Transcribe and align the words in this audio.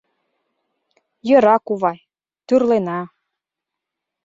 Йӧра, 1.27 1.55
кувай, 1.65 1.99
тӱрлена. 2.47 2.99